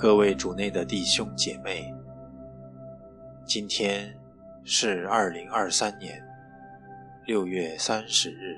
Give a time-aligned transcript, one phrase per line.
[0.00, 1.94] 各位主内的弟兄姐妹，
[3.44, 4.18] 今天
[4.64, 6.26] 是二零二三年
[7.26, 8.56] 六月三十日，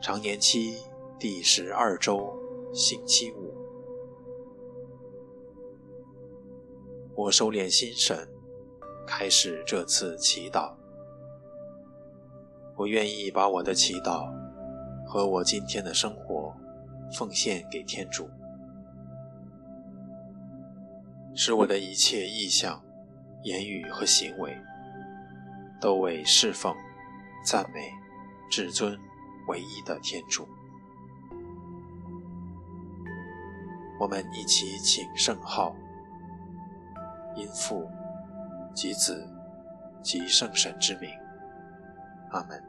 [0.00, 0.76] 常年期
[1.18, 2.32] 第十二周，
[2.72, 3.52] 星期五。
[7.16, 8.28] 我收敛心神，
[9.04, 10.72] 开始这次祈祷。
[12.76, 14.32] 我愿意把我的祈祷
[15.04, 16.54] 和我今天的生活
[17.12, 18.30] 奉献给天主。
[21.42, 22.78] 使我的一切意向、
[23.44, 24.54] 言语和行为，
[25.80, 26.76] 都为侍奉、
[27.42, 27.90] 赞美、
[28.50, 28.94] 至尊、
[29.48, 30.46] 唯一的天主。
[33.98, 35.74] 我们一起请圣号，
[37.34, 37.88] 因父
[38.74, 39.26] 及子
[40.02, 41.08] 及圣神之名，
[42.32, 42.62] 阿门。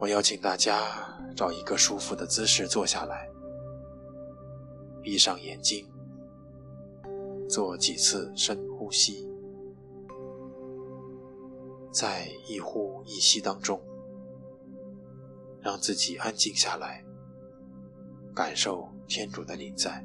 [0.00, 0.82] 我邀请大家
[1.36, 3.28] 找一个舒服的姿势坐下来。
[5.04, 5.86] 闭上眼睛，
[7.46, 9.28] 做几次深呼吸，
[11.92, 13.78] 在一呼一吸当中，
[15.60, 17.04] 让自己安静下来，
[18.34, 20.02] 感受天主的临在。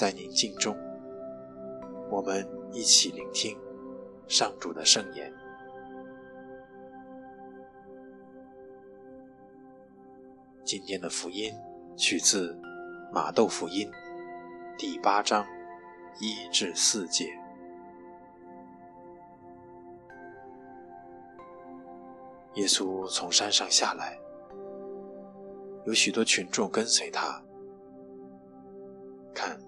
[0.00, 0.74] 在宁静中，
[2.10, 3.54] 我们一起聆听
[4.26, 5.30] 上主的圣言。
[10.64, 11.52] 今天的福音
[11.98, 12.58] 取自
[13.12, 13.92] 马窦福音
[14.78, 15.46] 第八章
[16.18, 17.26] 一至四节。
[22.54, 24.18] 耶稣从山上下来，
[25.84, 27.38] 有许多群众跟随他。
[29.34, 29.60] 看。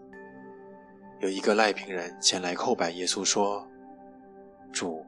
[1.23, 3.65] 有一个赖平人前来叩拜耶稣，说
[4.75, 5.07] ：“主，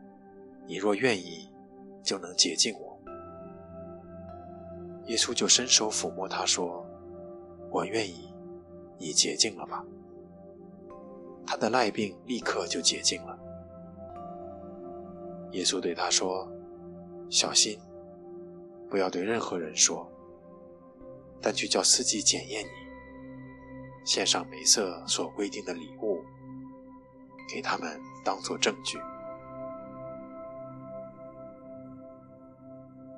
[0.64, 1.50] 你若愿意，
[2.04, 2.97] 就能洁净我。”
[5.06, 6.86] 耶稣就伸手抚摸他，说
[7.69, 8.32] ：“我愿意，
[8.97, 9.84] 你洁净了吧。”
[11.44, 13.36] 他的赖病立刻就洁净了。
[15.50, 16.48] 耶稣对他说
[17.28, 17.76] ：“小心，
[18.88, 20.08] 不要对任何人说，
[21.42, 22.70] 但去叫司机检验你。”
[24.04, 26.22] 献上梅瑟所规定的礼物，
[27.48, 28.98] 给他们当做证据。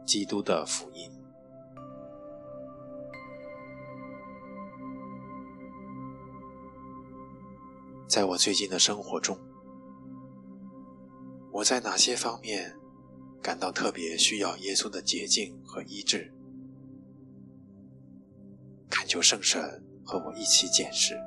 [0.07, 1.11] 基督的福音。
[8.09, 9.37] 在我最近的生活中，
[11.51, 12.75] 我在哪些方面
[13.43, 16.33] 感到特别需要耶稣的洁净和医治？
[18.89, 19.83] 恳求圣神。
[20.07, 21.21] 和我一起检视。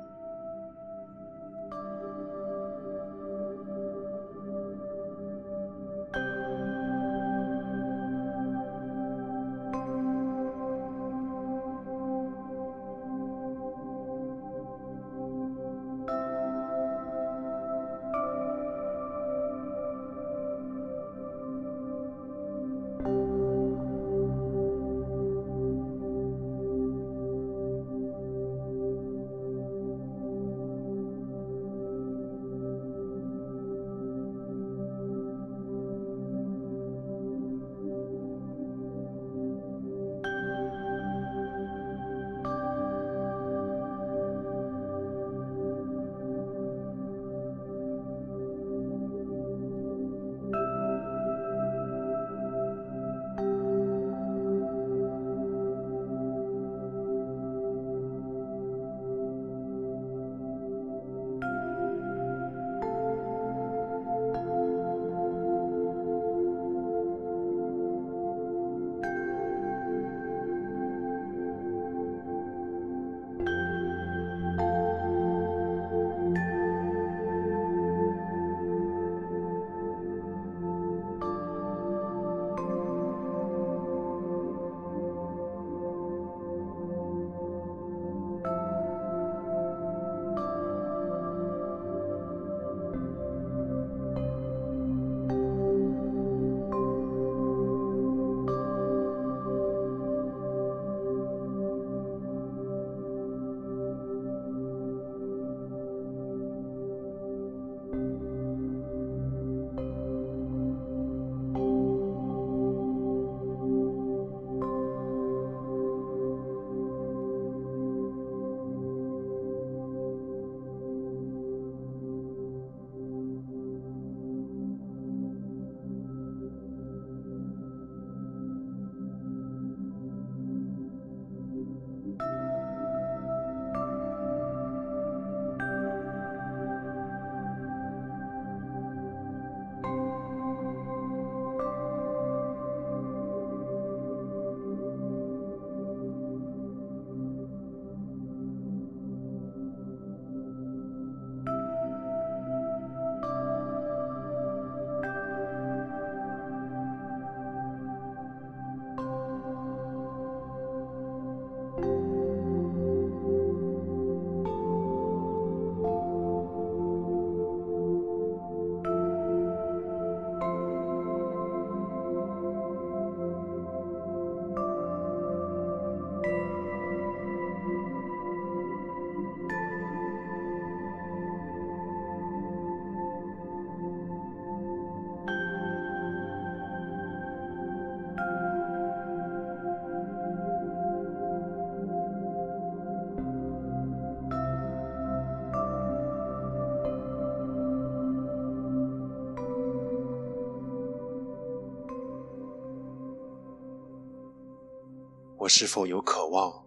[205.52, 206.64] 是否有渴望，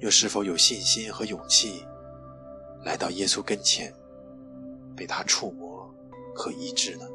[0.00, 1.86] 又是否有信心和勇气
[2.84, 3.94] 来到耶稣跟前，
[4.96, 5.88] 被他触摸
[6.34, 7.08] 和医治呢？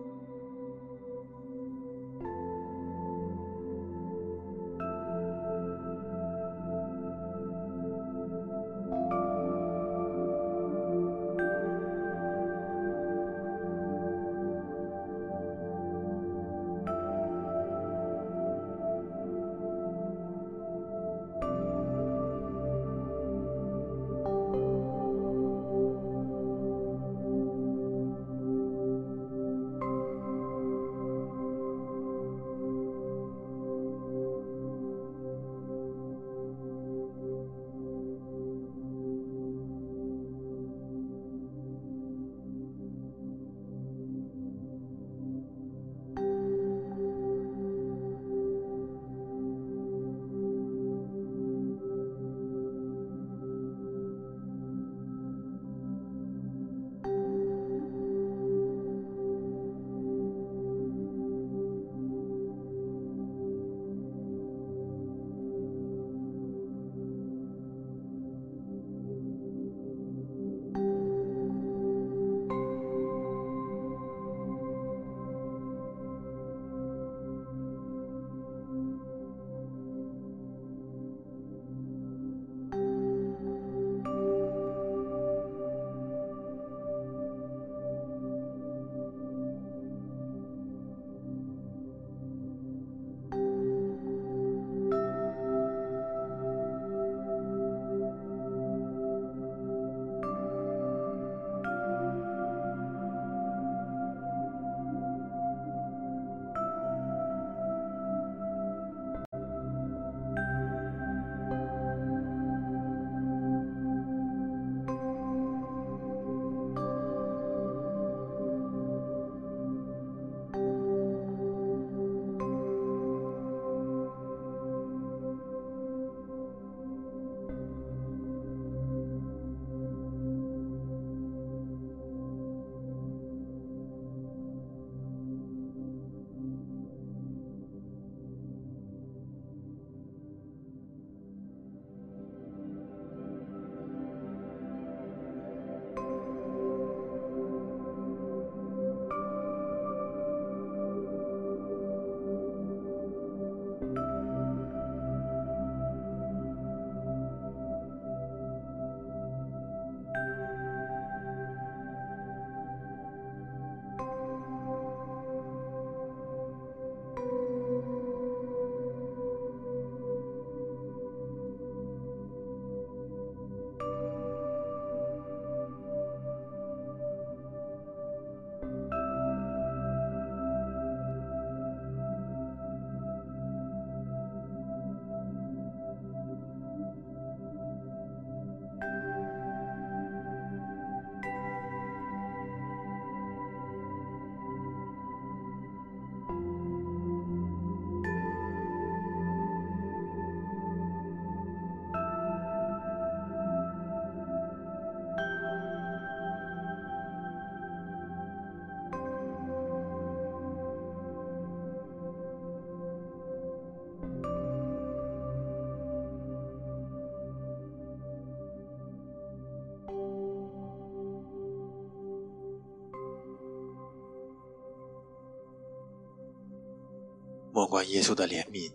[227.62, 228.74] 莫关耶稣的怜悯、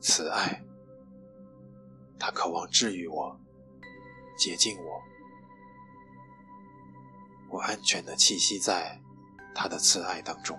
[0.00, 0.64] 慈爱，
[2.18, 3.38] 他渴望治愈我、
[4.38, 5.02] 洁净我，
[7.50, 8.98] 我安全的栖息在
[9.54, 10.58] 他的慈爱当中。